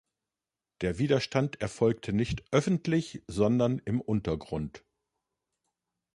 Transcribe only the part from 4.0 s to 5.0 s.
Untergrund.